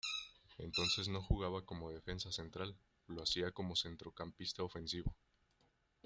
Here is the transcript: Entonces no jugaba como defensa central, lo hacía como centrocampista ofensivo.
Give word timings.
Entonces 0.57 1.09
no 1.09 1.21
jugaba 1.21 1.63
como 1.63 1.91
defensa 1.91 2.31
central, 2.31 2.75
lo 3.05 3.21
hacía 3.21 3.51
como 3.51 3.75
centrocampista 3.75 4.63
ofensivo. 4.63 5.15